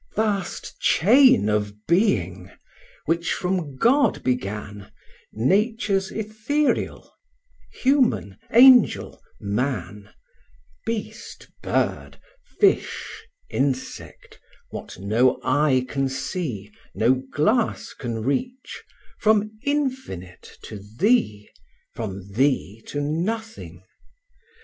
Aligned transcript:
Vast 0.15 0.79
chain 0.79 1.47
of 1.47 1.85
being! 1.85 2.49
which 3.05 3.31
from 3.33 3.75
God 3.75 4.23
began, 4.23 4.91
Natures 5.31 6.09
ethereal, 6.09 7.13
human, 7.71 8.35
angel, 8.51 9.21
man, 9.39 10.09
Beast, 10.87 11.49
bird, 11.61 12.19
fish, 12.59 13.27
insect, 13.47 14.39
what 14.71 14.97
no 14.97 15.39
eye 15.43 15.85
can 15.87 16.09
see, 16.09 16.71
No 16.95 17.21
glass 17.31 17.93
can 17.93 18.23
reach; 18.23 18.83
from 19.19 19.51
Infinite 19.61 20.57
to 20.63 20.81
thee, 20.97 21.47
From 21.93 22.27
thee 22.33 22.81
to 22.87 23.01
nothing. 23.01 23.83